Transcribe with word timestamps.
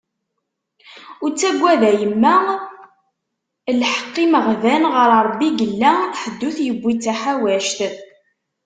Ur 1.23 1.31
ttagad 1.31 1.81
a 1.89 1.91
yemma, 1.99 2.35
lḥeq 3.79 4.15
imeɣban 4.23 4.83
ɣer 4.93 5.09
Rebbi 5.27 5.45
i 5.53 5.53
yella, 5.59 5.91
ḥedd 6.21 6.39
ur 6.47 6.53
t-yewwi 6.57 6.93
d 6.95 7.01
taḥawact. 7.03 7.79